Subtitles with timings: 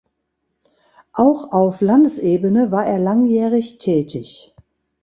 [1.13, 4.55] Auch auf Landesebene war er langjährig tätig.